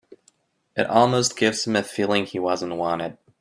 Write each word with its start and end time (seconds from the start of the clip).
It 0.75 0.87
almost 0.87 1.37
gives 1.37 1.67
him 1.67 1.75
a 1.75 1.83
feeling 1.83 2.25
he 2.25 2.39
wasn't 2.39 2.73
wanted. 2.77 3.19